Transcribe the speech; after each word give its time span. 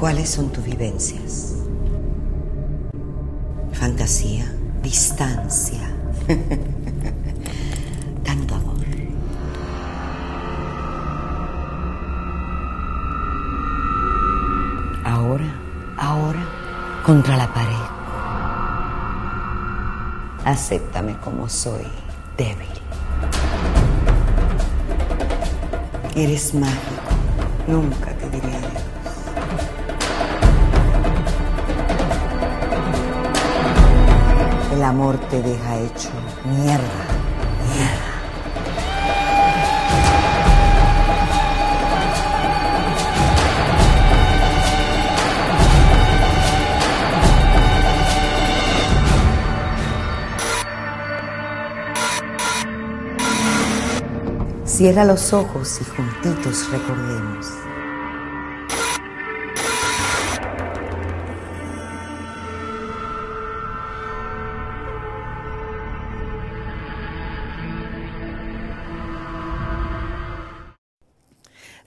¿Cuáles 0.00 0.30
son 0.30 0.48
tus 0.48 0.64
vivencias? 0.64 1.56
Fantasía, 3.74 4.50
distancia, 4.82 5.94
tanto 8.24 8.54
amor. 8.54 8.76
Ahora, 15.04 15.54
ahora, 15.98 16.46
contra 17.04 17.36
la 17.36 17.52
pared. 17.52 17.76
Acéptame 20.46 21.14
como 21.18 21.46
soy, 21.46 21.84
débil. 22.38 22.66
Eres 26.16 26.54
mágico, 26.54 27.12
nunca 27.68 28.12
te 28.14 28.30
diré 28.30 28.59
amor 34.90 35.16
te 35.30 35.40
deja 35.40 35.78
hecho 35.78 36.10
mierda, 36.44 37.06
mierda. 37.68 38.10
Cierra 54.64 55.04
los 55.04 55.32
ojos 55.32 55.80
y 55.80 55.84
juntitos 55.84 56.68
recordemos. 56.72 57.69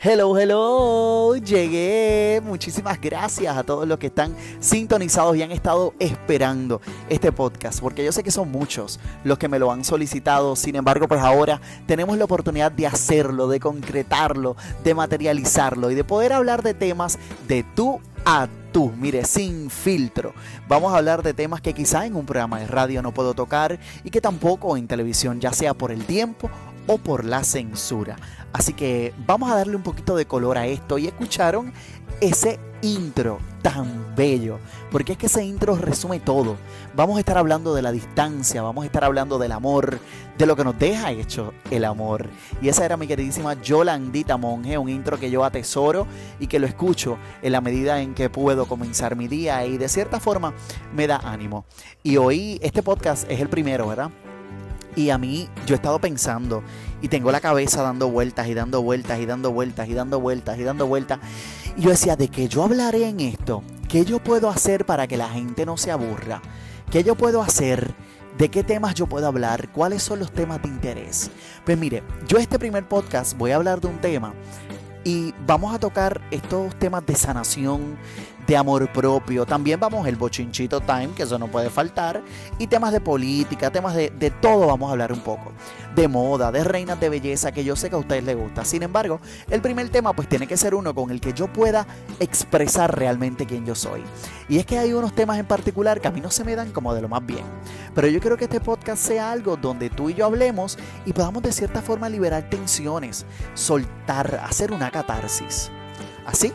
Hello, 0.06 0.38
hello, 0.38 1.38
llegué. 1.38 2.42
Muchísimas 2.44 3.00
gracias 3.00 3.56
a 3.56 3.64
todos 3.64 3.88
los 3.88 3.98
que 4.00 4.08
están 4.08 4.36
sintonizados 4.60 5.38
y 5.38 5.44
han 5.44 5.54
estado 5.54 5.94
esperando 5.98 6.82
este 7.08 7.32
podcast, 7.32 7.80
porque 7.80 8.04
yo 8.04 8.12
sé 8.12 8.22
que 8.22 8.30
son 8.30 8.52
muchos 8.52 9.00
los 9.24 9.38
que 9.38 9.48
me 9.48 9.60
lo 9.60 9.72
han 9.72 9.86
solicitado. 9.86 10.58
Sin 10.58 10.76
embargo, 10.76 11.08
pues 11.08 11.22
ahora 11.22 11.62
tenemos 11.88 12.18
la 12.18 12.26
oportunidad 12.26 12.70
de 12.70 12.86
hacerlo, 12.86 13.48
de 13.48 13.62
concretarlo, 13.62 14.58
de 14.84 14.94
materializarlo 14.94 15.90
y 15.90 15.96
de 15.96 16.04
poder 16.04 16.34
hablar 16.34 16.64
de 16.64 16.74
temas 16.74 17.18
de 17.48 17.64
tú 17.74 18.02
a 18.26 18.50
tú, 18.74 18.92
mire, 18.98 19.24
sin 19.24 19.70
filtro. 19.70 20.34
Vamos 20.68 20.94
a 20.94 20.98
hablar 20.98 21.24
de 21.24 21.34
temas 21.34 21.62
que 21.62 21.74
quizá 21.74 22.06
en 22.06 22.18
un 22.18 22.26
programa 22.26 22.60
de 22.60 22.68
radio 22.68 23.02
no 23.02 23.14
puedo 23.14 23.34
tocar 23.34 23.80
y 24.04 24.10
que 24.10 24.20
tampoco 24.20 24.76
en 24.76 24.86
televisión, 24.86 25.40
ya 25.40 25.54
sea 25.54 25.74
por 25.74 25.94
el 25.94 26.04
tiempo 26.04 26.50
o 26.88 26.98
por 26.98 27.26
la 27.26 27.44
censura. 27.44 28.18
Así 28.52 28.74
que 28.74 29.14
vamos 29.26 29.52
a 29.52 29.56
darle 29.56 29.76
un 29.76 29.84
poquito 29.84 30.16
de 30.16 30.26
color 30.26 30.58
a 30.58 30.68
esto 30.68 30.98
y 30.98 31.08
escucharon 31.08 31.74
ese 32.22 32.60
intro 32.82 33.40
tan 33.62 34.14
bello, 34.16 34.60
porque 34.92 35.14
es 35.14 35.18
que 35.18 35.28
ese 35.28 35.44
intro 35.44 35.76
resume 35.76 36.20
todo. 36.20 36.58
Vamos 36.96 37.16
a 37.16 37.20
estar 37.22 37.38
hablando 37.38 37.74
de 37.74 37.82
la 37.82 37.92
distancia, 37.92 38.62
vamos 38.62 38.84
a 38.84 38.86
estar 38.86 39.06
hablando 39.06 39.40
del 39.40 39.54
amor, 39.54 40.00
de 40.38 40.46
lo 40.46 40.56
que 40.56 40.66
nos 40.66 40.78
deja 40.78 41.12
hecho 41.12 41.54
el 41.72 41.86
amor. 41.86 42.28
Y 42.62 42.68
esa 42.68 42.86
era 42.86 42.98
mi 42.98 43.08
queridísima 43.08 43.60
Yolandita 43.62 44.36
Monge, 44.38 44.78
un 44.78 44.90
intro 44.90 45.18
que 45.18 45.32
yo 45.32 45.46
atesoro 45.46 46.06
y 46.40 46.48
que 46.48 46.60
lo 46.60 46.68
escucho 46.68 47.18
en 47.42 47.54
la 47.54 47.62
medida 47.62 48.02
en 48.02 48.14
que 48.14 48.30
puedo 48.30 48.66
comenzar 48.66 49.16
mi 49.16 49.30
día 49.30 49.66
y 49.66 49.78
de 49.78 49.88
cierta 49.88 50.20
forma 50.20 50.54
me 50.94 51.08
da 51.08 51.18
ánimo. 51.18 51.66
Y 52.04 52.18
hoy 52.18 52.60
este 52.62 52.84
podcast 52.84 53.30
es 53.32 53.40
el 53.40 53.48
primero, 53.48 53.88
¿verdad? 53.88 54.12
Y 54.96 55.10
a 55.10 55.18
mí 55.18 55.50
yo 55.66 55.74
he 55.74 55.78
estado 55.78 56.00
pensando 56.00 56.64
y 57.02 57.08
tengo 57.08 57.32
la 57.32 57.42
cabeza 57.42 57.82
dando 57.82 58.10
vueltas 58.10 58.48
y 58.48 58.54
dando 58.54 58.82
vueltas 58.82 59.20
y 59.20 59.26
dando 59.26 59.52
vueltas 59.52 59.90
y 59.90 59.94
dando 59.94 60.20
vueltas 60.20 60.60
y 60.60 60.64
dando 60.64 60.88
vueltas. 60.88 61.20
Y 61.76 61.82
yo 61.82 61.90
decía, 61.90 62.16
¿de 62.16 62.28
qué 62.28 62.48
yo 62.48 62.64
hablaré 62.64 63.08
en 63.08 63.20
esto? 63.20 63.64
¿Qué 63.90 64.06
yo 64.06 64.20
puedo 64.20 64.50
hacer 64.50 64.86
para 64.86 65.08
que 65.08 65.18
la 65.18 65.30
gente 65.30 65.66
no 65.66 65.78
se 65.78 65.92
aburra? 65.92 66.42
¿Qué 66.92 67.04
yo 67.04 67.16
puedo 67.16 67.42
hacer? 67.42 67.94
¿De 68.38 68.50
qué 68.50 68.64
temas 68.64 68.96
yo 68.96 69.08
puedo 69.08 69.28
hablar? 69.28 69.72
¿Cuáles 69.72 70.02
son 70.02 70.20
los 70.20 70.32
temas 70.32 70.62
de 70.62 70.70
interés? 70.70 71.30
Pues 71.66 71.78
mire, 71.78 72.04
yo 72.28 72.38
este 72.38 72.58
primer 72.58 72.88
podcast 72.88 73.38
voy 73.38 73.52
a 73.52 73.56
hablar 73.56 73.82
de 73.82 73.88
un 73.88 74.00
tema 74.00 74.34
y 75.04 75.34
vamos 75.46 75.76
a 75.76 75.80
tocar 75.80 76.22
estos 76.32 76.74
temas 76.80 77.06
de 77.06 77.16
sanación, 77.16 77.98
de 78.46 78.58
amor 78.58 78.92
propio. 78.92 79.46
También 79.46 79.80
vamos 79.80 80.08
el 80.08 80.16
bochinchito 80.16 80.82
time, 80.82 81.10
que 81.16 81.24
eso 81.24 81.40
no 81.40 81.48
puede 81.48 81.70
faltar. 81.70 82.22
Y 82.58 82.68
temas 82.68 82.92
de 82.92 83.02
política, 83.02 83.72
temas 83.72 83.96
de, 83.96 84.10
de, 84.10 84.32
todo 84.32 84.68
vamos 84.68 84.90
a 84.90 84.92
hablar 84.92 85.12
un 85.12 85.22
poco. 85.22 85.52
De 85.96 86.08
moda, 86.08 86.52
de 86.52 86.64
reinas 86.64 87.00
de 87.00 87.10
belleza, 87.10 87.52
que 87.52 87.64
yo 87.64 87.76
sé 87.76 87.90
que 87.90 87.96
a 87.96 88.00
ustedes 88.00 88.24
les 88.24 88.36
gusta. 88.36 88.66
Sin 88.66 88.84
embargo, 88.84 89.20
el 89.50 89.62
primer 89.62 89.90
tema 89.90 90.14
pues 90.14 90.28
tiene 90.28 90.48
que 90.48 90.58
ser 90.58 90.76
uno 90.76 90.94
con 90.94 91.12
el 91.12 91.22
que 91.22 91.34
yo 91.34 91.52
pueda 91.52 91.86
expresar 92.20 92.98
realmente 92.98 93.46
quién 93.46 93.66
yo 93.66 93.76
soy. 93.76 94.04
Y 94.50 94.58
es 94.58 94.66
que 94.66 94.80
hay 94.80 94.94
unos 94.94 95.14
temas 95.14 95.40
en 95.40 95.46
particular 95.46 96.02
que 96.02 96.08
a 96.08 96.12
mí 96.12 96.22
no 96.22 96.32
se 96.32 96.44
me 96.44 96.56
dan 96.56 96.72
como 96.72 96.94
de 96.94 97.02
lo 97.02 97.10
más 97.10 97.26
bien. 97.26 97.46
Pero 97.94 98.08
yo 98.08 98.20
quiero 98.20 98.38
que 98.38 98.46
este 98.46 98.60
podcast 98.60 99.04
sea 99.04 99.32
algo 99.32 99.56
donde 99.56 99.90
tú 99.90 100.10
y 100.10 100.16
yo 100.16 100.26
hablemos 100.26 100.78
y 101.06 101.14
podamos 101.14 101.44
de 101.44 101.52
cierta 101.52 101.82
forma 101.82 102.10
liberar 102.10 102.50
tensiones, 102.50 103.26
soltar, 103.54 104.42
hacer 104.44 104.72
una 104.72 104.92
catarsis. 104.92 105.72
Así 106.26 106.54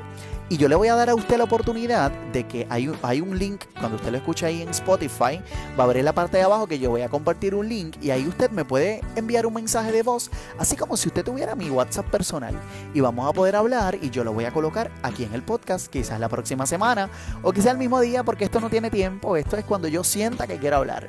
y 0.51 0.57
yo 0.57 0.69
le 0.69 0.75
voy 0.75 0.89
a 0.89 0.95
dar 0.95 1.11
a 1.11 1.15
usted 1.15 1.37
la 1.37 1.45
oportunidad 1.45 2.11
de 2.33 2.47
que 2.47 2.67
hay, 2.71 2.91
hay 3.03 3.21
un 3.21 3.39
link, 3.39 3.65
cuando 3.79 3.97
usted 3.97 4.11
lo 4.11 4.17
escucha 4.17 4.47
ahí 4.47 4.63
en 4.63 4.71
Spotify, 4.71 5.41
va 5.79 5.85
a 5.85 5.87
ver 5.87 6.03
la 6.03 6.13
parte 6.13 6.39
de 6.39 6.43
abajo 6.43 6.67
que 6.67 6.79
yo 6.79 6.91
voy 6.91 7.03
a 7.03 7.09
compartir 7.09 7.55
un 7.55 7.69
link 7.69 7.97
y 8.01 8.11
ahí 8.11 8.27
usted 8.27 8.51
me 8.51 8.65
puede 8.65 9.03
enviar 9.17 9.47
un 9.47 9.55
mensaje 9.55 9.93
de 9.93 10.03
voz, 10.03 10.31
así 10.59 10.77
como 10.77 10.97
si 10.97 11.09
usted 11.09 11.25
tuviera 11.25 11.55
mi 11.55 11.71
WhatsApp 11.71 12.07
personal. 12.07 12.55
Y 12.95 13.01
vamos 13.01 13.29
a 13.29 13.33
poder 13.33 13.57
hablar 13.57 13.99
y 14.01 14.11
yo 14.11 14.25
lo 14.25 14.33
voy 14.33 14.45
a 14.45 14.53
colocar 14.53 14.91
aquí 15.03 15.25
en 15.25 15.35
el 15.35 15.43
podcast, 15.43 15.89
quizás 15.89 16.19
la 16.19 16.29
próxima 16.29 16.67
semana 16.67 17.11
o 17.43 17.53
quizás 17.53 17.73
el 17.73 17.79
mismo 17.79 18.01
día, 18.01 18.25
porque 18.25 18.45
esto 18.45 18.61
no 18.61 18.71
tiene 18.71 18.91
tiempo, 18.91 19.37
esto 19.37 19.57
es 19.57 19.65
cuando 19.65 19.89
yo 19.89 20.03
sienta 20.03 20.47
que 20.47 20.59
quiero 20.59 20.77
hablar 20.77 21.09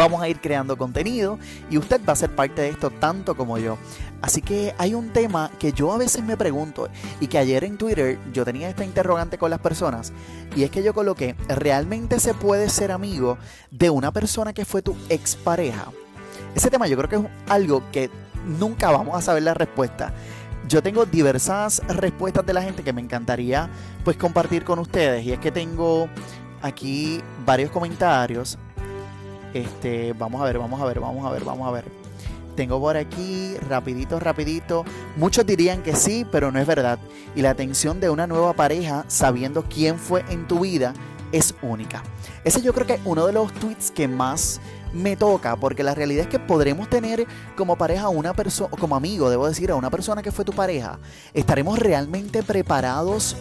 vamos 0.00 0.22
a 0.22 0.28
ir 0.30 0.40
creando 0.40 0.78
contenido 0.78 1.38
y 1.68 1.76
usted 1.76 2.00
va 2.08 2.14
a 2.14 2.16
ser 2.16 2.34
parte 2.34 2.62
de 2.62 2.70
esto 2.70 2.88
tanto 2.90 3.36
como 3.36 3.58
yo. 3.58 3.76
Así 4.22 4.40
que 4.40 4.74
hay 4.78 4.94
un 4.94 5.10
tema 5.10 5.50
que 5.58 5.72
yo 5.72 5.92
a 5.92 5.98
veces 5.98 6.24
me 6.24 6.38
pregunto 6.38 6.88
y 7.20 7.26
que 7.26 7.36
ayer 7.36 7.64
en 7.64 7.76
Twitter 7.76 8.18
yo 8.32 8.46
tenía 8.46 8.70
esta 8.70 8.82
interrogante 8.82 9.36
con 9.36 9.50
las 9.50 9.60
personas 9.60 10.14
y 10.56 10.62
es 10.62 10.70
que 10.70 10.82
yo 10.82 10.94
coloqué, 10.94 11.36
¿realmente 11.48 12.18
se 12.18 12.32
puede 12.32 12.70
ser 12.70 12.92
amigo 12.92 13.36
de 13.70 13.90
una 13.90 14.10
persona 14.10 14.54
que 14.54 14.64
fue 14.64 14.80
tu 14.80 14.96
expareja? 15.10 15.92
Ese 16.54 16.70
tema 16.70 16.86
yo 16.86 16.96
creo 16.96 17.08
que 17.10 17.16
es 17.16 17.32
algo 17.50 17.82
que 17.92 18.08
nunca 18.46 18.90
vamos 18.90 19.18
a 19.18 19.20
saber 19.20 19.42
la 19.42 19.52
respuesta. 19.52 20.14
Yo 20.66 20.82
tengo 20.82 21.04
diversas 21.04 21.82
respuestas 21.88 22.46
de 22.46 22.54
la 22.54 22.62
gente 22.62 22.82
que 22.82 22.94
me 22.94 23.02
encantaría 23.02 23.68
pues 24.02 24.16
compartir 24.16 24.64
con 24.64 24.78
ustedes 24.78 25.26
y 25.26 25.32
es 25.32 25.38
que 25.40 25.52
tengo 25.52 26.08
aquí 26.62 27.20
varios 27.44 27.70
comentarios. 27.70 28.58
Este, 29.54 30.12
vamos 30.12 30.40
a 30.40 30.44
ver, 30.44 30.58
vamos 30.58 30.80
a 30.80 30.84
ver, 30.84 31.00
vamos 31.00 31.26
a 31.26 31.30
ver, 31.30 31.44
vamos 31.44 31.68
a 31.68 31.70
ver 31.72 32.00
tengo 32.60 32.78
por 32.78 32.94
aquí, 32.98 33.56
rapidito, 33.68 34.20
rapidito. 34.20 34.84
Muchos 35.16 35.46
dirían 35.46 35.82
que 35.82 35.96
sí, 35.96 36.26
pero 36.30 36.52
no 36.52 36.58
es 36.58 36.66
verdad. 36.66 36.98
Y 37.34 37.40
la 37.40 37.48
atención 37.48 38.00
de 38.00 38.10
una 38.10 38.26
nueva 38.26 38.52
pareja, 38.52 39.06
sabiendo 39.08 39.64
quién 39.64 39.98
fue 39.98 40.26
en 40.28 40.46
tu 40.46 40.60
vida, 40.60 40.92
es 41.32 41.54
única. 41.62 42.02
Ese 42.44 42.60
yo 42.60 42.74
creo 42.74 42.86
que 42.86 42.94
es 42.94 43.00
uno 43.06 43.26
de 43.26 43.32
los 43.32 43.50
tweets 43.54 43.90
que 43.90 44.08
más 44.08 44.60
me 44.92 45.16
toca, 45.16 45.56
porque 45.56 45.82
la 45.82 45.94
realidad 45.94 46.24
es 46.24 46.28
que 46.28 46.38
podremos 46.38 46.90
tener 46.90 47.26
como 47.56 47.76
pareja 47.76 48.10
una 48.10 48.34
persona, 48.34 48.68
como 48.78 48.94
amigo, 48.94 49.30
debo 49.30 49.48
decir, 49.48 49.70
a 49.70 49.76
una 49.76 49.88
persona 49.88 50.22
que 50.22 50.30
fue 50.30 50.44
tu 50.44 50.52
pareja. 50.52 50.98
¿Estaremos 51.32 51.78
realmente 51.78 52.42
preparados 52.42 53.36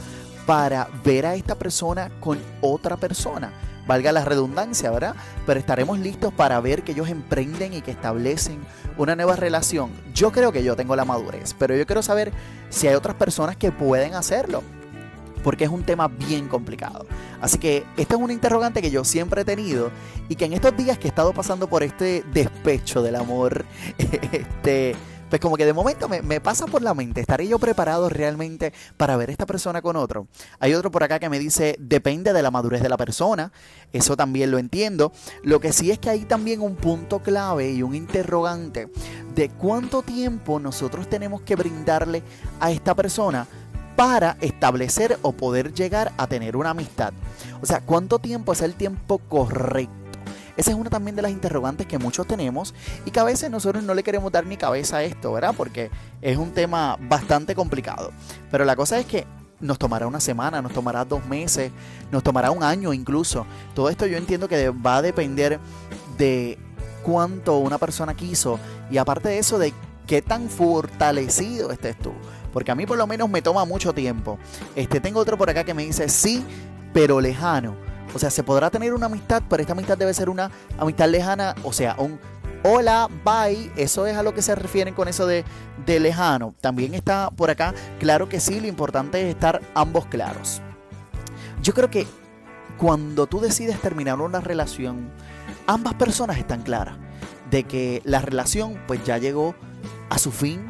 para 0.45 0.87
ver 1.03 1.25
a 1.25 1.35
esta 1.35 1.55
persona 1.55 2.09
con 2.21 2.39
otra 2.62 2.95
persona? 2.95 3.51
Valga 3.89 4.12
la 4.12 4.24
redundancia, 4.24 4.91
¿verdad? 4.91 5.15
Pero 5.47 5.59
estaremos 5.59 5.97
listos 5.97 6.31
para 6.31 6.59
ver 6.62 6.83
que 6.83 6.91
ellos 6.91 7.09
emprenden 7.09 7.74
y 7.74 7.81
que 7.81 7.89
establecen 7.89 8.59
una 8.97 9.15
nueva 9.15 9.36
relación. 9.36 9.89
Yo 10.13 10.31
creo 10.31 10.51
que 10.51 10.63
yo 10.63 10.75
tengo 10.75 10.95
la 10.95 11.06
madurez, 11.06 11.56
pero 11.57 11.75
yo 11.75 11.88
quiero 11.88 12.03
saber 12.03 12.31
si 12.69 12.88
hay 12.88 12.94
otras 12.94 13.15
personas 13.15 13.57
que 13.57 13.71
pueden 13.71 14.13
hacerlo, 14.13 14.62
porque 15.44 15.63
es 15.63 15.71
un 15.71 15.81
tema 15.81 16.07
bien 16.07 16.47
complicado. 16.47 17.07
Así 17.41 17.57
que 17.57 17.83
esta 17.97 18.13
es 18.13 18.21
una 18.21 18.31
interrogante 18.31 18.80
que 18.80 18.91
yo 18.91 19.03
siempre 19.03 19.41
he 19.41 19.45
tenido 19.45 19.89
y 20.27 20.36
que 20.36 20.45
en 20.45 20.53
estos 20.53 20.77
días 20.77 21.00
que 21.00 21.07
he 21.07 21.09
estado 21.09 21.33
pasando 21.33 21.68
por 21.68 21.81
este 21.81 22.24
despecho 22.31 23.01
del 23.01 23.15
amor, 23.15 23.65
este 23.97 24.95
pues 25.29 25.39
como 25.39 25.57
que 25.57 25.65
de 25.65 25.73
momento 25.73 26.09
me, 26.09 26.41
pasa 26.41 26.65
por 26.65 26.81
la 26.81 26.93
mente, 26.93 27.21
¿estaré 27.21 27.47
yo 27.47 27.59
preparado 27.59 28.09
realmente 28.09 28.73
para 28.97 29.15
ver 29.17 29.29
esta 29.29 29.45
persona 29.45 29.81
con 29.81 29.95
otro? 29.95 30.27
Hay 30.59 30.73
otro 30.73 30.91
por 30.91 31.03
acá 31.03 31.19
que 31.19 31.29
me 31.29 31.39
dice, 31.39 31.75
depende 31.79 32.33
de 32.33 32.41
la 32.41 32.51
madurez 32.51 32.81
de 32.81 32.89
la 32.89 32.97
persona, 32.97 33.51
eso 33.93 34.17
también 34.17 34.51
lo 34.51 34.57
entiendo. 34.57 35.11
Lo 35.43 35.59
que 35.59 35.73
sí 35.73 35.91
es 35.91 35.99
que 35.99 36.09
hay 36.09 36.25
también 36.25 36.61
un 36.61 36.75
punto 36.75 37.19
clave 37.19 37.71
y 37.71 37.83
un 37.83 37.95
interrogante 37.95 38.89
de 39.35 39.49
cuánto 39.49 40.01
tiempo 40.01 40.59
nosotros 40.59 41.09
tenemos 41.09 41.41
que 41.41 41.55
brindarle 41.55 42.23
a 42.59 42.71
esta 42.71 42.95
persona 42.95 43.47
para 43.95 44.37
establecer 44.39 45.19
o 45.21 45.33
poder 45.33 45.73
llegar 45.73 46.13
a 46.17 46.27
tener 46.27 46.55
una 46.55 46.69
amistad. 46.69 47.13
O 47.61 47.65
sea, 47.65 47.81
¿cuánto 47.81 48.19
tiempo 48.19 48.53
es 48.53 48.61
el 48.61 48.75
tiempo 48.75 49.17
correcto? 49.17 49.99
Esa 50.59 50.71
es 50.71 50.77
una 50.77 50.89
también 50.89 51.15
de 51.15 51.21
las 51.21 51.31
interrogantes 51.31 51.88
que 51.88 51.97
muchos 51.97 52.27
tenemos 52.27 52.75
y 53.06 53.11
que 53.11 53.19
a 53.21 53.23
veces 53.23 53.50
nosotros 53.50 53.81
no 53.81 53.94
le 53.94 54.03
queremos 54.03 54.29
dar 54.29 54.45
ni 54.45 54.57
cabeza 54.57 54.97
a 54.97 55.03
esto, 55.03 55.31
¿verdad? 55.31 55.53
Porque 55.56 55.89
es 56.21 56.35
un 56.35 56.51
tema 56.51 56.97
bastante 57.00 57.56
complicado. 57.56 58.11
Pero 58.51 58.65
la 58.65 58.75
cosa 58.75 59.00
es 59.00 59.06
que 59.06 59.25
nos 59.61 59.79
tomará 59.79 60.06
una 60.06 60.19
semana, 60.19 60.61
nos 60.61 60.73
tomará 60.73 61.06
dos 61.06 61.25
meses, 61.27 61.71
nos 62.11 62.23
tomará 62.23 62.51
un 62.51 62.61
año 62.61 62.91
incluso. 62.91 63.45
Todo 63.73 63.88
esto 63.88 64.06
yo 64.06 64.17
entiendo 64.17 64.50
que 64.50 64.67
va 64.69 64.97
a 64.97 65.01
depender 65.01 65.61
de 66.17 66.59
cuánto 67.03 67.55
una 67.59 67.77
persona 67.77 68.13
quiso 68.13 68.59
y 68.91 68.97
aparte 68.97 69.29
de 69.29 69.39
eso 69.39 69.59
de 69.59 69.73
qué 70.07 70.21
tan 70.21 70.50
fortalecido 70.50 71.71
estés 71.71 71.97
tú. 71.97 72.12
Porque 72.51 72.71
a 72.71 72.75
mí 72.75 72.85
por 72.85 72.97
lo 72.97 73.07
menos 73.07 73.29
me 73.29 73.41
toma 73.41 73.63
mucho 73.63 73.94
tiempo. 73.94 74.38
Este, 74.75 75.00
tengo 75.00 75.21
otro 75.21 75.38
por 75.38 75.50
acá 75.50 75.63
que 75.63 75.73
me 75.73 75.85
dice 75.85 76.09
sí, 76.09 76.44
pero 76.91 77.21
lejano. 77.21 77.88
O 78.13 78.19
sea, 78.19 78.29
se 78.29 78.44
podrá 78.44 78.69
tener 78.69 78.94
una 78.94 79.06
amistad, 79.06 79.44
pero 79.50 79.61
esta 79.61 79.73
amistad 79.73 79.97
debe 79.97 80.13
ser 80.13 80.29
una 80.29 80.51
amistad 80.77 81.09
lejana, 81.09 81.56
o 81.63 81.73
sea, 81.73 81.95
un 81.97 82.19
hola, 82.63 83.07
bye, 83.23 83.71
eso 83.75 84.06
es 84.06 84.17
a 84.17 84.23
lo 84.23 84.33
que 84.33 84.41
se 84.41 84.56
refieren 84.56 84.94
con 84.94 85.07
eso 85.07 85.25
de, 85.27 85.45
de 85.85 86.00
lejano. 86.00 86.53
También 86.59 86.94
está 86.94 87.29
por 87.29 87.50
acá, 87.50 87.73
claro 88.00 88.27
que 88.27 88.39
sí, 88.39 88.59
lo 88.59 88.67
importante 88.67 89.21
es 89.21 89.29
estar 89.29 89.61
ambos 89.75 90.06
claros. 90.07 90.61
Yo 91.61 91.73
creo 91.73 91.89
que 91.89 92.07
cuando 92.77 93.27
tú 93.27 93.39
decides 93.39 93.79
terminar 93.81 94.19
una 94.19 94.39
relación, 94.39 95.12
ambas 95.67 95.94
personas 95.95 96.38
están 96.38 96.63
claras 96.63 96.97
de 97.50 97.63
que 97.63 98.01
la 98.05 98.21
relación 98.21 98.79
pues 98.88 99.03
ya 99.03 99.17
llegó 99.17 99.55
a 100.09 100.17
su 100.17 100.31
fin, 100.31 100.65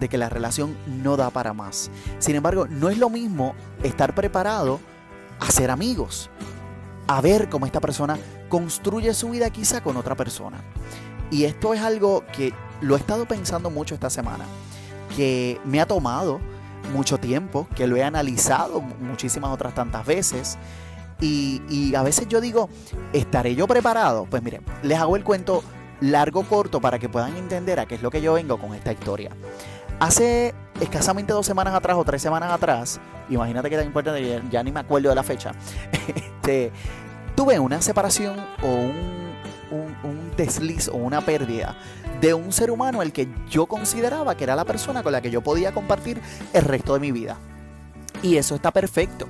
de 0.00 0.08
que 0.08 0.18
la 0.18 0.28
relación 0.28 0.76
no 0.86 1.16
da 1.16 1.30
para 1.30 1.52
más. 1.52 1.90
Sin 2.18 2.34
embargo, 2.34 2.66
no 2.68 2.90
es 2.90 2.98
lo 2.98 3.10
mismo 3.10 3.54
estar 3.82 4.14
preparado 4.14 4.80
a 5.38 5.50
ser 5.50 5.70
amigos 5.70 6.30
a 7.06 7.20
ver 7.20 7.48
cómo 7.48 7.66
esta 7.66 7.80
persona 7.80 8.18
construye 8.48 9.12
su 9.14 9.30
vida 9.30 9.50
quizá 9.50 9.82
con 9.82 9.96
otra 9.96 10.14
persona. 10.14 10.62
Y 11.30 11.44
esto 11.44 11.74
es 11.74 11.80
algo 11.80 12.24
que 12.32 12.52
lo 12.80 12.96
he 12.96 12.98
estado 12.98 13.26
pensando 13.26 13.70
mucho 13.70 13.94
esta 13.94 14.10
semana, 14.10 14.44
que 15.16 15.60
me 15.64 15.80
ha 15.80 15.86
tomado 15.86 16.40
mucho 16.92 17.18
tiempo, 17.18 17.66
que 17.74 17.86
lo 17.86 17.96
he 17.96 18.02
analizado 18.02 18.80
muchísimas 18.80 19.50
otras 19.50 19.74
tantas 19.74 20.06
veces. 20.06 20.58
Y, 21.20 21.94
a 21.94 22.02
veces 22.02 22.28
yo 22.28 22.40
digo, 22.40 22.68
¿estaré 23.12 23.54
yo 23.54 23.66
preparado? 23.66 24.26
Pues 24.28 24.42
miren, 24.42 24.62
les 24.82 24.98
hago 24.98 25.16
el 25.16 25.24
cuento 25.24 25.62
largo, 26.00 26.42
corto, 26.42 26.80
para 26.80 26.98
que 26.98 27.08
puedan 27.08 27.36
entender 27.36 27.80
a 27.80 27.86
qué 27.86 27.94
es 27.94 28.02
lo 28.02 28.10
que 28.10 28.20
yo 28.20 28.34
vengo 28.34 28.58
con 28.58 28.74
esta 28.74 28.92
historia. 28.92 29.30
Hace 30.00 30.54
escasamente 30.80 31.32
dos 31.32 31.46
semanas 31.46 31.74
atrás 31.74 31.96
o 31.96 32.04
tres 32.04 32.22
semanas 32.22 32.52
atrás, 32.52 33.00
imagínate 33.28 33.70
que 33.70 33.76
tan 33.76 33.86
importante, 33.86 34.42
ya 34.50 34.62
ni 34.62 34.72
me 34.72 34.80
acuerdo 34.80 35.08
de 35.08 35.14
la 35.14 35.22
fecha, 35.22 35.52
este, 36.14 36.72
tuve 37.34 37.58
una 37.58 37.80
separación 37.82 38.36
o 38.62 38.68
un, 38.68 39.34
un, 40.02 40.32
desliz 40.36 40.88
o 40.88 40.96
una 40.96 41.20
pérdida 41.20 41.76
de 42.20 42.34
un 42.34 42.52
ser 42.52 42.70
humano 42.70 43.02
el 43.02 43.12
que 43.12 43.28
yo 43.48 43.66
consideraba 43.66 44.36
que 44.36 44.44
era 44.44 44.56
la 44.56 44.64
persona 44.64 45.02
con 45.02 45.12
la 45.12 45.20
que 45.20 45.30
yo 45.30 45.42
podía 45.42 45.72
compartir 45.72 46.20
el 46.52 46.62
resto 46.62 46.94
de 46.94 47.00
mi 47.00 47.12
vida. 47.12 47.36
Y 48.22 48.36
eso 48.36 48.54
está 48.54 48.70
perfecto. 48.70 49.28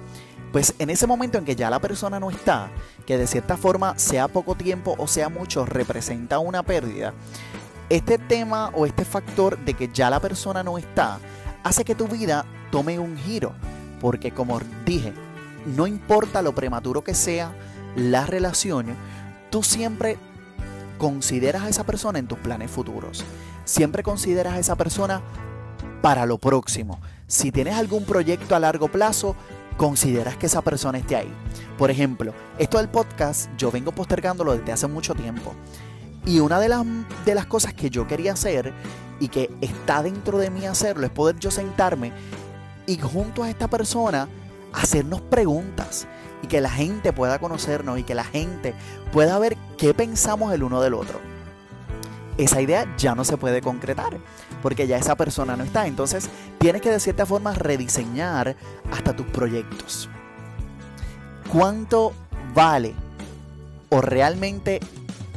Pues 0.52 0.74
en 0.78 0.88
ese 0.88 1.06
momento 1.08 1.36
en 1.36 1.44
que 1.44 1.56
ya 1.56 1.68
la 1.68 1.80
persona 1.80 2.20
no 2.20 2.30
está, 2.30 2.70
que 3.06 3.18
de 3.18 3.26
cierta 3.26 3.56
forma 3.56 3.98
sea 3.98 4.28
poco 4.28 4.54
tiempo 4.54 4.94
o 4.98 5.08
sea 5.08 5.28
mucho, 5.28 5.66
representa 5.66 6.38
una 6.38 6.62
pérdida, 6.62 7.12
este 7.88 8.18
tema 8.18 8.70
o 8.74 8.86
este 8.86 9.04
factor 9.04 9.58
de 9.58 9.74
que 9.74 9.88
ya 9.92 10.10
la 10.10 10.20
persona 10.20 10.62
no 10.62 10.78
está, 10.78 11.18
hace 11.62 11.84
que 11.84 11.94
tu 11.94 12.08
vida 12.08 12.44
tome 12.70 12.98
un 12.98 13.16
giro. 13.16 13.52
Porque 14.00 14.32
como 14.32 14.60
dije, 14.84 15.12
no 15.66 15.86
importa 15.86 16.42
lo 16.42 16.54
prematuro 16.54 17.02
que 17.02 17.14
sea 17.14 17.52
la 17.96 18.26
relación, 18.26 18.86
tú 19.50 19.62
siempre 19.62 20.18
consideras 20.98 21.62
a 21.62 21.68
esa 21.68 21.84
persona 21.84 22.18
en 22.18 22.26
tus 22.26 22.38
planes 22.38 22.70
futuros. 22.70 23.24
Siempre 23.64 24.02
consideras 24.02 24.54
a 24.54 24.58
esa 24.58 24.76
persona 24.76 25.22
para 26.02 26.26
lo 26.26 26.38
próximo. 26.38 27.00
Si 27.26 27.50
tienes 27.50 27.76
algún 27.76 28.04
proyecto 28.04 28.54
a 28.54 28.60
largo 28.60 28.88
plazo, 28.88 29.36
consideras 29.76 30.36
que 30.36 30.46
esa 30.46 30.62
persona 30.62 30.98
esté 30.98 31.16
ahí. 31.16 31.32
Por 31.78 31.90
ejemplo, 31.90 32.34
esto 32.58 32.78
del 32.78 32.88
podcast 32.88 33.48
yo 33.56 33.70
vengo 33.70 33.92
postergándolo 33.92 34.56
desde 34.56 34.72
hace 34.72 34.86
mucho 34.86 35.14
tiempo. 35.14 35.54
Y 36.26 36.40
una 36.40 36.58
de 36.58 36.68
las, 36.68 36.84
de 37.24 37.34
las 37.34 37.46
cosas 37.46 37.74
que 37.74 37.90
yo 37.90 38.06
quería 38.06 38.32
hacer 38.32 38.72
y 39.20 39.28
que 39.28 39.50
está 39.60 40.02
dentro 40.02 40.38
de 40.38 40.50
mí 40.50 40.66
hacerlo 40.66 41.06
es 41.06 41.12
poder 41.12 41.38
yo 41.38 41.50
sentarme 41.50 42.12
y 42.86 42.98
junto 42.98 43.42
a 43.42 43.50
esta 43.50 43.68
persona 43.68 44.28
hacernos 44.72 45.20
preguntas 45.20 46.06
y 46.42 46.46
que 46.46 46.60
la 46.60 46.70
gente 46.70 47.12
pueda 47.12 47.38
conocernos 47.38 47.98
y 47.98 48.02
que 48.02 48.14
la 48.14 48.24
gente 48.24 48.74
pueda 49.12 49.38
ver 49.38 49.56
qué 49.78 49.94
pensamos 49.94 50.52
el 50.52 50.62
uno 50.62 50.80
del 50.82 50.94
otro. 50.94 51.20
Esa 52.36 52.60
idea 52.60 52.92
ya 52.98 53.14
no 53.14 53.24
se 53.24 53.36
puede 53.36 53.62
concretar 53.62 54.18
porque 54.60 54.86
ya 54.86 54.98
esa 54.98 55.16
persona 55.16 55.56
no 55.56 55.64
está. 55.64 55.86
Entonces 55.86 56.28
tienes 56.58 56.82
que 56.82 56.90
de 56.90 57.00
cierta 57.00 57.26
forma 57.26 57.54
rediseñar 57.54 58.56
hasta 58.90 59.14
tus 59.14 59.26
proyectos. 59.26 60.08
¿Cuánto 61.50 62.12
vale 62.52 62.94
o 63.90 64.00
realmente 64.00 64.80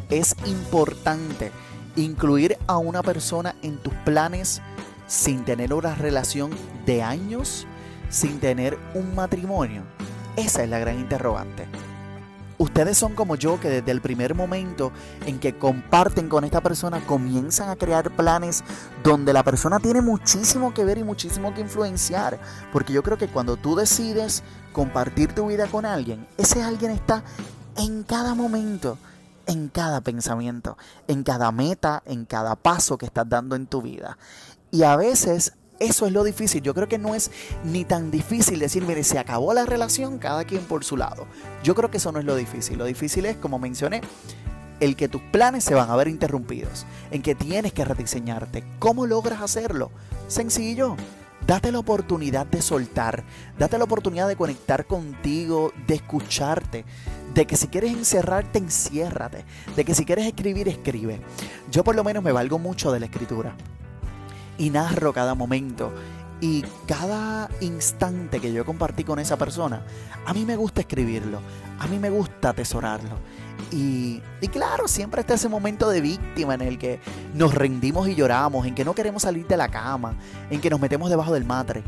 es 0.10 0.36
importante 0.46 1.52
incluir 1.96 2.58
a 2.68 2.78
una 2.78 3.02
persona 3.04 3.56
en 3.62 3.78
tus 3.78 3.94
planes 4.06 4.62
sin 5.08 5.46
tener 5.46 5.74
una 5.74 5.96
relación 5.96 6.52
de 6.86 7.04
años? 7.04 7.68
sin 8.10 8.40
tener 8.40 8.78
un 8.94 9.16
matrimonio? 9.16 9.84
Esa 10.36 10.64
es 10.64 10.70
la 10.70 10.80
gran 10.80 11.00
interrogante. 11.00 11.68
Ustedes 12.60 12.98
son 12.98 13.14
como 13.14 13.36
yo 13.36 13.60
que 13.60 13.70
desde 13.70 13.92
el 13.92 14.02
primer 14.02 14.34
momento 14.34 14.92
en 15.28 15.40
que 15.40 15.58
comparten 15.58 16.28
con 16.28 16.44
esta 16.44 16.62
persona 16.62 17.06
comienzan 17.06 17.70
a 17.70 17.76
crear 17.76 18.10
planes 18.16 18.64
donde 19.04 19.32
la 19.32 19.44
persona 19.44 19.80
tiene 19.80 20.02
muchísimo 20.02 20.74
que 20.74 20.84
ver 20.84 20.98
y 20.98 21.04
muchísimo 21.04 21.54
que 21.54 21.62
influenciar. 21.62 22.40
Porque 22.74 22.94
yo 22.94 23.04
creo 23.04 23.18
que 23.18 23.28
cuando 23.28 23.58
tú 23.58 23.76
decides 23.76 24.44
compartir 24.74 25.34
tu 25.34 25.48
vida 25.48 25.68
con 25.68 25.86
alguien, 25.86 26.26
ese 26.38 26.64
alguien 26.64 26.92
está 26.92 27.24
en 27.78 28.02
cada 28.02 28.34
momento, 28.34 28.98
en 29.48 29.70
cada 29.70 30.02
pensamiento, 30.02 30.78
en 31.08 31.24
cada 31.24 31.52
meta, 31.52 32.04
en 32.06 32.26
cada 32.26 32.56
paso 32.56 32.98
que 32.98 33.06
estás 33.06 33.28
dando 33.28 33.56
en 33.56 33.68
tu 33.68 33.82
vida. 33.82 34.18
Y 34.72 34.84
a 34.84 34.96
veces 34.96 35.54
eso 35.80 36.06
es 36.06 36.12
lo 36.12 36.24
difícil. 36.24 36.62
Yo 36.62 36.74
creo 36.74 36.88
que 36.88 36.98
no 36.98 37.16
es 37.16 37.32
ni 37.64 37.86
tan 37.86 38.12
difícil 38.12 38.60
decir, 38.60 38.84
mire, 38.84 39.04
se 39.04 39.20
acabó 39.20 39.54
la 39.54 39.66
relación, 39.66 40.18
cada 40.18 40.44
quien 40.44 40.64
por 40.64 40.84
su 40.84 40.98
lado. 40.98 41.28
Yo 41.64 41.76
creo 41.76 41.92
que 41.92 41.98
eso 41.98 42.12
no 42.12 42.20
es 42.20 42.26
lo 42.26 42.36
difícil. 42.36 42.78
Lo 42.78 42.86
difícil 42.86 43.26
es, 43.26 43.38
como 43.38 43.60
mencioné, 43.60 44.02
el 44.80 44.96
que 44.96 45.08
tus 45.08 45.22
planes 45.22 45.64
se 45.64 45.76
van 45.76 45.90
a 45.90 45.96
ver 45.96 46.08
interrumpidos, 46.08 46.86
en 47.12 47.22
que 47.22 47.36
tienes 47.36 47.74
que 47.74 47.86
rediseñarte. 47.86 48.64
¿Cómo 48.80 49.06
logras 49.06 49.42
hacerlo? 49.42 49.92
Sencillo. 50.28 50.96
Date 51.48 51.72
la 51.72 51.80
oportunidad 51.80 52.46
de 52.46 52.62
soltar, 52.62 53.24
date 53.58 53.78
la 53.78 53.86
oportunidad 53.86 54.28
de 54.28 54.36
conectar 54.36 54.86
contigo, 54.86 55.72
de 55.88 55.96
escucharte, 55.96 56.84
de 57.34 57.48
que 57.48 57.56
si 57.56 57.70
quieres 57.70 57.94
encerrarte, 57.94 58.60
enciérrate, 58.60 59.46
de 59.74 59.86
que 59.86 59.96
si 59.96 60.04
quieres 60.04 60.26
escribir, 60.26 60.68
escribe. 60.68 61.22
Yo 61.72 61.86
por 61.86 61.96
lo 61.96 62.04
menos 62.04 62.22
me 62.22 62.34
valgo 62.34 62.60
mucho 62.60 62.92
de 62.92 63.00
la 63.00 63.06
escritura 63.06 63.56
y 64.58 64.72
narro 64.72 65.14
cada 65.14 65.36
momento. 65.36 65.94
Y 66.40 66.64
cada 66.86 67.50
instante 67.62 68.40
que 68.40 68.54
yo 68.54 68.64
compartí 68.66 69.04
con 69.04 69.20
esa 69.20 69.38
persona, 69.38 69.82
a 70.26 70.34
mí 70.34 70.46
me 70.46 70.56
gusta 70.56 70.82
escribirlo, 70.82 71.42
a 71.80 71.88
mí 71.88 71.98
me 71.98 72.10
gusta 72.10 72.50
atesorarlo. 72.50 73.18
Y, 73.72 74.22
y, 74.40 74.48
claro, 74.50 74.88
siempre 74.88 75.22
está 75.22 75.34
ese 75.34 75.50
momento 75.50 75.90
de 75.90 76.00
víctima 76.00 76.54
en 76.54 76.62
el 76.62 76.78
que 76.78 77.00
nos 77.34 77.56
rendimos 77.56 78.08
y 78.08 78.14
lloramos, 78.14 78.68
en 78.68 78.76
que 78.76 78.86
no 78.86 78.94
queremos 78.94 79.24
salir 79.24 79.48
de 79.48 79.58
la 79.58 79.70
cama, 79.70 80.16
en 80.52 80.62
que 80.62 80.70
nos 80.70 80.80
metemos 80.80 81.10
debajo 81.10 81.34
del 81.34 81.44
matre. 81.44 81.84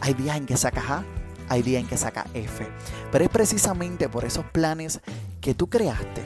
Hay 0.00 0.14
días 0.14 0.36
en 0.36 0.46
que 0.46 0.56
saca 0.56 0.82
A, 0.88 1.04
hay 1.48 1.62
días 1.62 1.82
en 1.82 1.88
que 1.88 1.96
saca 1.96 2.26
F. 2.34 2.66
Pero 3.12 3.24
es 3.24 3.30
precisamente 3.30 4.08
por 4.08 4.24
esos 4.24 4.44
planes 4.46 5.00
que 5.40 5.54
tú 5.54 5.68
creaste 5.68 6.22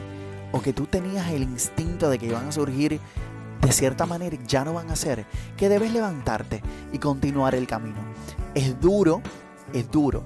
o 0.52 0.62
que 0.62 0.72
tú 0.72 0.87
tenías 0.87 1.30
el 1.30 1.42
instinto 1.42 2.08
de 2.08 2.18
que 2.18 2.26
iban 2.26 2.48
a 2.48 2.52
surgir 2.52 2.98
de 3.60 3.72
cierta 3.72 4.06
manera 4.06 4.36
ya 4.46 4.64
no 4.64 4.74
van 4.74 4.90
a 4.90 4.96
ser, 4.96 5.26
que 5.56 5.68
debes 5.68 5.92
levantarte 5.92 6.62
y 6.92 6.98
continuar 6.98 7.54
el 7.54 7.66
camino. 7.66 7.98
Es 8.54 8.80
duro, 8.80 9.22
es 9.72 9.90
duro. 9.90 10.22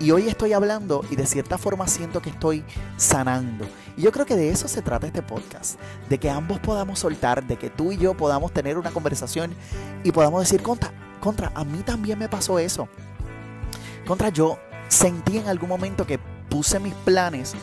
Y 0.00 0.10
hoy 0.10 0.28
estoy 0.28 0.52
hablando 0.52 1.04
y 1.08 1.16
de 1.16 1.24
cierta 1.24 1.56
forma 1.56 1.86
siento 1.86 2.20
que 2.20 2.30
estoy 2.30 2.64
sanando. 2.96 3.64
Y 3.96 4.02
yo 4.02 4.10
creo 4.10 4.26
que 4.26 4.34
de 4.34 4.50
eso 4.50 4.66
se 4.66 4.82
trata 4.82 5.06
este 5.06 5.22
podcast. 5.22 5.78
De 6.08 6.18
que 6.18 6.28
ambos 6.28 6.58
podamos 6.58 6.98
soltar, 6.98 7.46
de 7.46 7.56
que 7.56 7.70
tú 7.70 7.92
y 7.92 7.96
yo 7.96 8.14
podamos 8.16 8.52
tener 8.52 8.76
una 8.76 8.90
conversación 8.90 9.54
y 10.02 10.10
podamos 10.10 10.40
decir, 10.40 10.62
contra, 10.62 10.92
contra, 11.20 11.52
a 11.54 11.64
mí 11.64 11.78
también 11.84 12.18
me 12.18 12.28
pasó 12.28 12.58
eso. 12.58 12.88
Contra, 14.04 14.30
yo 14.30 14.58
sentí 14.88 15.38
en 15.38 15.46
algún 15.46 15.68
momento 15.68 16.06
que 16.06 16.18
puse 16.50 16.80
mis 16.80 16.94
planes 16.94 17.54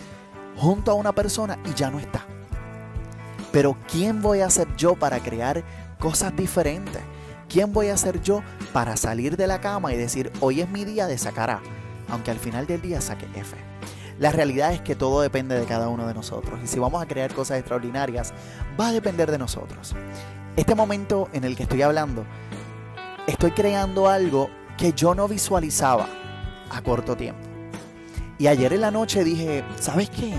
junto 0.56 0.92
a 0.92 0.96
una 0.96 1.12
persona 1.12 1.60
y 1.66 1.74
ya 1.74 1.92
no 1.92 2.00
está. 2.00 2.26
Pero 3.52 3.78
¿quién 3.92 4.22
voy 4.22 4.42
a 4.42 4.50
ser 4.50 4.68
yo 4.76 4.96
para 4.96 5.20
crear 5.20 5.64
cosas 6.00 6.36
diferentes? 6.36 7.02
¿Quién 7.50 7.74
voy 7.74 7.88
a 7.90 7.98
ser 7.98 8.22
yo 8.22 8.44
para 8.72 8.96
salir 8.96 9.36
de 9.36 9.48
la 9.48 9.60
cama 9.60 9.94
y 9.94 9.98
decir, 9.98 10.32
hoy 10.40 10.62
es 10.62 10.70
mi 10.70 10.86
día 10.86 11.08
de 11.08 11.18
sacar 11.18 11.50
A? 11.50 11.62
Aunque 12.10 12.32
al 12.32 12.40
final 12.40 12.66
del 12.66 12.82
día 12.82 13.02
saque 13.02 13.28
F. 13.36 13.58
La 14.20 14.32
realidad 14.32 14.72
es 14.72 14.82
que 14.82 14.96
todo 14.96 15.22
depende 15.22 15.60
de 15.60 15.66
cada 15.66 15.90
uno 15.90 16.08
de 16.08 16.14
nosotros. 16.14 16.60
Y 16.64 16.68
si 16.68 16.80
vamos 16.80 17.02
a 17.02 17.08
crear 17.08 17.34
cosas 17.34 17.58
extraordinarias, 17.58 18.34
va 18.80 18.88
a 18.88 18.94
depender 18.94 19.30
de 19.32 19.38
nosotros. 19.38 19.96
Este 20.56 20.76
momento 20.76 21.28
en 21.34 21.44
el 21.44 21.56
que 21.56 21.64
estoy 21.64 21.82
hablando, 21.82 22.24
estoy 23.28 23.52
creando 23.52 24.08
algo 24.08 24.50
que 24.78 24.94
yo 24.94 25.16
no 25.16 25.28
visualizaba 25.28 26.08
a 26.70 26.82
corto 26.82 27.18
tiempo. 27.18 27.42
Y 28.38 28.48
ayer 28.48 28.74
en 28.74 28.82
la 28.82 28.92
noche 28.92 29.24
dije, 29.24 29.64
¿sabes 29.80 30.10
qué? 30.10 30.34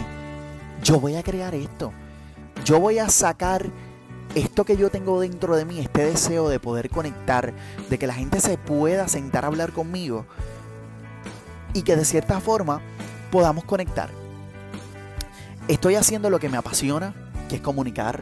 Yo 0.82 0.98
voy 0.98 1.16
a 1.16 1.22
crear 1.22 1.54
esto. 1.54 1.92
Yo 2.64 2.78
voy 2.78 2.98
a 3.00 3.08
sacar 3.08 3.66
esto 4.36 4.64
que 4.64 4.76
yo 4.76 4.88
tengo 4.88 5.20
dentro 5.20 5.56
de 5.56 5.64
mí, 5.64 5.80
este 5.80 6.04
deseo 6.04 6.48
de 6.48 6.60
poder 6.60 6.90
conectar, 6.90 7.52
de 7.90 7.98
que 7.98 8.06
la 8.06 8.14
gente 8.14 8.40
se 8.40 8.56
pueda 8.56 9.08
sentar 9.08 9.44
a 9.44 9.48
hablar 9.48 9.72
conmigo 9.72 10.26
y 11.74 11.82
que 11.82 11.96
de 11.96 12.04
cierta 12.04 12.40
forma 12.40 12.80
podamos 13.32 13.64
conectar. 13.64 14.10
Estoy 15.66 15.96
haciendo 15.96 16.30
lo 16.30 16.38
que 16.38 16.48
me 16.48 16.56
apasiona, 16.56 17.14
que 17.48 17.56
es 17.56 17.60
comunicar. 17.60 18.20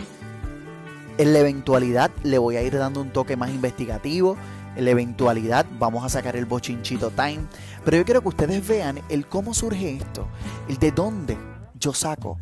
En 1.18 1.34
la 1.34 1.40
eventualidad 1.40 2.10
le 2.22 2.38
voy 2.38 2.56
a 2.56 2.62
ir 2.62 2.78
dando 2.78 3.02
un 3.02 3.10
toque 3.10 3.36
más 3.36 3.50
investigativo. 3.50 4.38
En 4.74 4.86
la 4.86 4.92
eventualidad 4.92 5.66
vamos 5.78 6.02
a 6.04 6.08
sacar 6.08 6.34
el 6.36 6.46
bochinchito 6.46 7.10
time. 7.10 7.40
Pero 7.84 7.98
yo 7.98 8.04
quiero 8.06 8.22
que 8.22 8.28
ustedes 8.28 8.66
vean 8.66 9.00
el 9.10 9.26
cómo 9.26 9.52
surge 9.52 9.96
esto, 9.96 10.28
el 10.68 10.78
de 10.78 10.92
dónde 10.92 11.36
yo 11.78 11.92
saco 11.92 12.38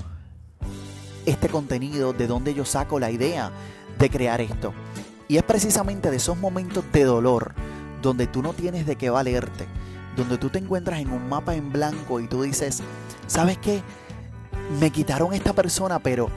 este 1.29 1.49
contenido, 1.49 2.13
de 2.13 2.27
dónde 2.27 2.55
yo 2.55 2.65
saco 2.65 2.99
la 2.99 3.11
idea 3.11 3.51
de 3.99 4.11
crear 4.11 4.41
esto. 4.41 4.73
Y 5.29 5.37
es 5.37 5.43
precisamente 5.43 6.11
de 6.11 6.17
esos 6.17 6.39
momentos 6.39 6.85
de 6.93 7.05
dolor 7.05 7.53
donde 8.01 8.27
tú 8.27 8.43
no 8.43 8.53
tienes 8.53 8.87
de 8.87 8.97
qué 8.97 9.11
valerte, 9.11 9.67
donde 10.17 10.39
tú 10.39 10.49
te 10.51 10.59
encuentras 10.59 11.01
en 11.01 11.11
un 11.11 11.29
mapa 11.29 11.55
en 11.55 11.73
blanco 11.73 12.21
y 12.21 12.29
tú 12.29 12.43
dices, 12.43 12.83
¿sabes 13.27 13.59
qué? 13.59 13.83
Me 14.81 14.91
quitaron 14.91 15.35
esta 15.35 15.53
persona, 15.53 15.99
pero 15.99 16.29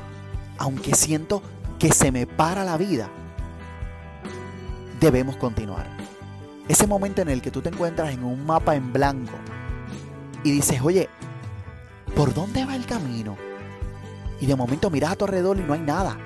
aunque 0.57 0.93
siento 0.93 1.41
que 1.79 1.91
se 1.91 2.11
me 2.11 2.27
para 2.27 2.63
la 2.63 2.77
vida, 2.77 3.09
debemos 4.99 5.37
continuar. 5.37 5.87
Ese 6.67 6.87
momento 6.87 7.21
en 7.21 7.29
el 7.29 7.41
que 7.41 7.51
tú 7.51 7.61
te 7.61 7.69
encuentras 7.69 8.13
en 8.13 8.23
un 8.23 8.45
mapa 8.45 8.75
en 8.75 8.93
blanco 8.93 9.33
y 10.43 10.51
dices, 10.51 10.81
oye, 10.81 11.09
¿por 12.15 12.33
dónde 12.33 12.65
va 12.65 12.75
el 12.75 12.85
camino? 12.85 13.35
Y 14.41 14.47
de 14.47 14.55
momento 14.55 14.89
miras 14.89 15.11
a 15.11 15.15
tu 15.15 15.25
alrededor 15.25 15.57
y 15.57 15.61
no 15.61 15.73
hay 15.73 15.79
nada. 15.79 16.17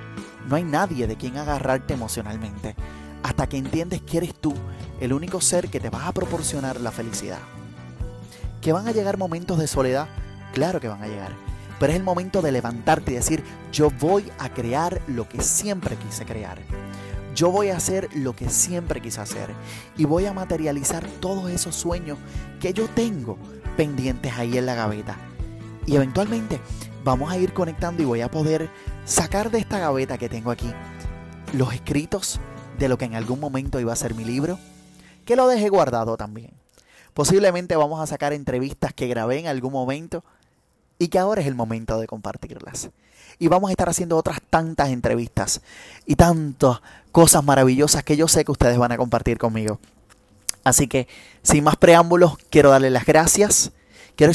No 0.48 0.56
hay 0.56 0.64
nadie 0.64 1.06
de 1.06 1.16
quien 1.16 1.36
agarrarte 1.36 1.94
emocionalmente. 1.94 2.74
Hasta 3.22 3.46
que 3.46 3.58
entiendes 3.58 4.00
que 4.00 4.16
eres 4.16 4.34
tú 4.34 4.54
el 5.00 5.12
único 5.12 5.40
ser 5.40 5.68
que 5.68 5.80
te 5.80 5.90
va 5.90 6.08
a 6.08 6.12
proporcionar 6.12 6.80
la 6.80 6.90
felicidad. 6.90 7.40
¿Que 8.62 8.72
van 8.72 8.88
a 8.88 8.92
llegar 8.92 9.18
momentos 9.18 9.58
de 9.58 9.66
soledad? 9.66 10.08
Claro 10.54 10.80
que 10.80 10.88
van 10.88 11.02
a 11.02 11.08
llegar. 11.08 11.32
Pero 11.78 11.92
es 11.92 11.98
el 11.98 12.04
momento 12.04 12.40
de 12.40 12.52
levantarte 12.52 13.12
y 13.12 13.16
decir, 13.16 13.44
yo 13.70 13.90
voy 13.90 14.32
a 14.38 14.48
crear 14.48 15.02
lo 15.08 15.28
que 15.28 15.42
siempre 15.42 15.96
quise 15.96 16.24
crear. 16.24 16.58
Yo 17.34 17.50
voy 17.50 17.68
a 17.68 17.76
hacer 17.76 18.08
lo 18.14 18.34
que 18.34 18.48
siempre 18.48 19.02
quise 19.02 19.20
hacer. 19.20 19.50
Y 19.98 20.06
voy 20.06 20.24
a 20.24 20.32
materializar 20.32 21.06
todos 21.20 21.50
esos 21.50 21.74
sueños 21.74 22.16
que 22.60 22.72
yo 22.72 22.88
tengo 22.88 23.36
pendientes 23.76 24.32
ahí 24.38 24.56
en 24.56 24.64
la 24.64 24.74
gaveta. 24.74 25.18
Y 25.84 25.96
eventualmente 25.96 26.60
vamos 27.06 27.30
a 27.30 27.38
ir 27.38 27.52
conectando 27.52 28.02
y 28.02 28.04
voy 28.04 28.20
a 28.20 28.28
poder 28.28 28.68
sacar 29.04 29.52
de 29.52 29.60
esta 29.60 29.78
gaveta 29.78 30.18
que 30.18 30.28
tengo 30.28 30.50
aquí 30.50 30.74
los 31.52 31.72
escritos 31.72 32.40
de 32.80 32.88
lo 32.88 32.98
que 32.98 33.04
en 33.04 33.14
algún 33.14 33.38
momento 33.38 33.78
iba 33.78 33.92
a 33.92 33.96
ser 33.96 34.14
mi 34.14 34.24
libro, 34.24 34.58
que 35.24 35.36
lo 35.36 35.46
dejé 35.46 35.68
guardado 35.68 36.16
también. 36.16 36.50
Posiblemente 37.14 37.76
vamos 37.76 38.00
a 38.00 38.08
sacar 38.08 38.32
entrevistas 38.32 38.92
que 38.92 39.06
grabé 39.06 39.38
en 39.38 39.46
algún 39.46 39.72
momento 39.72 40.24
y 40.98 41.06
que 41.06 41.20
ahora 41.20 41.42
es 41.42 41.46
el 41.46 41.54
momento 41.54 42.00
de 42.00 42.08
compartirlas. 42.08 42.90
Y 43.38 43.46
vamos 43.46 43.68
a 43.68 43.72
estar 43.72 43.88
haciendo 43.88 44.16
otras 44.16 44.40
tantas 44.50 44.88
entrevistas 44.88 45.60
y 46.06 46.16
tantas 46.16 46.80
cosas 47.12 47.44
maravillosas 47.44 48.02
que 48.02 48.16
yo 48.16 48.26
sé 48.26 48.44
que 48.44 48.50
ustedes 48.50 48.78
van 48.78 48.90
a 48.90 48.96
compartir 48.96 49.38
conmigo. 49.38 49.78
Así 50.64 50.88
que, 50.88 51.06
sin 51.42 51.62
más 51.62 51.76
preámbulos, 51.76 52.36
quiero 52.50 52.70
darles 52.70 52.90
las 52.90 53.06
gracias. 53.06 53.70
Quiero 54.16 54.32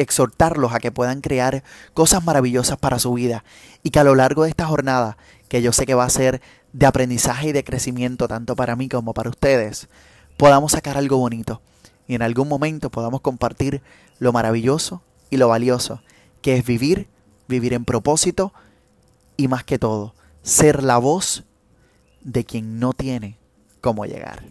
exhortarlos 0.00 0.72
a 0.72 0.80
que 0.80 0.92
puedan 0.92 1.20
crear 1.20 1.62
cosas 1.94 2.24
maravillosas 2.24 2.78
para 2.78 2.98
su 2.98 3.12
vida 3.12 3.44
y 3.82 3.90
que 3.90 3.98
a 3.98 4.04
lo 4.04 4.14
largo 4.14 4.44
de 4.44 4.50
esta 4.50 4.66
jornada, 4.66 5.16
que 5.48 5.62
yo 5.62 5.72
sé 5.72 5.86
que 5.86 5.94
va 5.94 6.04
a 6.04 6.10
ser 6.10 6.40
de 6.72 6.86
aprendizaje 6.86 7.48
y 7.48 7.52
de 7.52 7.64
crecimiento 7.64 8.28
tanto 8.28 8.56
para 8.56 8.76
mí 8.76 8.88
como 8.88 9.14
para 9.14 9.30
ustedes, 9.30 9.88
podamos 10.36 10.72
sacar 10.72 10.96
algo 10.96 11.18
bonito 11.18 11.60
y 12.08 12.14
en 12.14 12.22
algún 12.22 12.48
momento 12.48 12.90
podamos 12.90 13.20
compartir 13.20 13.82
lo 14.18 14.32
maravilloso 14.32 15.02
y 15.28 15.36
lo 15.36 15.48
valioso 15.48 16.02
que 16.42 16.56
es 16.56 16.64
vivir, 16.64 17.08
vivir 17.46 17.74
en 17.74 17.84
propósito 17.84 18.52
y 19.36 19.48
más 19.48 19.64
que 19.64 19.78
todo, 19.78 20.14
ser 20.42 20.82
la 20.82 20.98
voz 20.98 21.44
de 22.22 22.44
quien 22.44 22.78
no 22.78 22.92
tiene 22.92 23.38
cómo 23.80 24.06
llegar. 24.06 24.42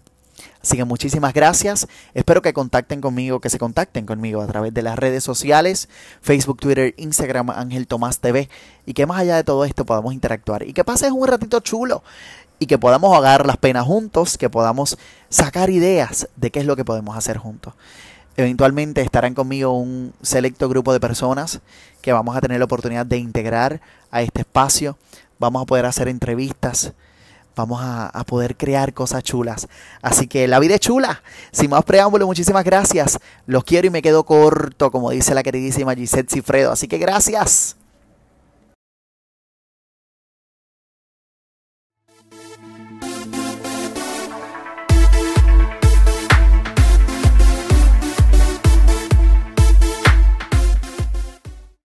Así 0.62 0.78
que 0.78 0.86
muchísimas 0.86 1.34
gracias. 1.34 1.88
Espero 2.14 2.42
que 2.42 2.54
contacten 2.54 3.02
conmigo, 3.02 3.40
que 3.40 3.50
se 3.50 3.60
contacten 3.60 4.06
conmigo 4.06 4.42
a 4.42 4.48
través 4.48 4.74
de 4.74 4.82
las 4.82 4.98
redes 4.98 5.24
sociales, 5.24 5.90
Facebook, 6.22 6.60
Twitter, 6.60 6.94
Instagram, 6.98 7.50
Ángel 7.50 7.88
Tomás 7.88 8.20
TV. 8.20 8.50
Y 8.86 8.94
que 8.94 9.06
más 9.06 9.20
allá 9.20 9.36
de 9.36 9.44
todo 9.44 9.66
esto 9.66 9.86
podamos 9.86 10.14
interactuar. 10.14 10.64
Y 10.64 10.74
que 10.74 10.84
pases 10.84 11.12
un 11.12 11.28
ratito 11.28 11.60
chulo. 11.60 12.04
Y 12.60 12.66
que 12.66 12.78
podamos 12.78 13.16
ahogar 13.16 13.46
las 13.46 13.58
penas 13.58 13.86
juntos, 13.86 14.38
que 14.38 14.50
podamos 14.50 14.98
sacar 15.30 15.70
ideas 15.70 16.28
de 16.36 16.52
qué 16.52 16.60
es 16.60 16.66
lo 16.66 16.76
que 16.76 16.84
podemos 16.84 17.16
hacer 17.16 17.38
juntos. 17.38 17.74
Eventualmente 18.36 19.02
estarán 19.02 19.34
conmigo 19.34 19.78
un 19.78 20.14
selecto 20.22 20.70
grupo 20.70 20.94
de 20.94 21.00
personas 21.00 21.60
que 22.02 22.14
vamos 22.14 22.38
a 22.38 22.42
tener 22.42 22.60
la 22.60 22.66
oportunidad 22.66 23.06
de 23.06 23.18
integrar 23.18 23.82
a 24.12 24.22
este 24.22 24.42
espacio. 24.42 24.98
Vamos 25.40 25.62
a 25.62 25.66
poder 25.66 25.86
hacer 25.86 26.08
entrevistas 26.08 26.94
vamos 27.60 27.82
a, 27.84 28.24
poder 28.26 28.56
crear 28.56 28.94
cosas 28.94 29.24
chulas. 29.24 29.68
Así 30.02 30.28
que 30.28 30.48
la 30.48 30.60
vida 30.60 30.76
es 30.76 30.82
chula. 30.82 31.22
Sin 31.52 31.70
más 31.70 31.84
preámbulo, 31.84 32.26
muchísimas 32.26 32.64
gracias. 32.64 33.20
Los 33.46 33.64
quiero 33.64 33.88
y 33.88 33.90
me 33.90 34.02
quedo 34.02 34.24
corto, 34.24 34.92
como 34.92 35.12
dice 35.12 35.34
la 35.34 35.44
queridísima 35.44 35.96
Gisette 35.96 36.32
Cifredo. 36.32 36.72
Así 36.72 36.88
que 36.88 36.98
gracias. 36.98 37.79